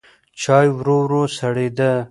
چای 0.41 0.67
ورو 0.77 0.97
ورو 1.03 1.23
سړېده. 1.37 1.91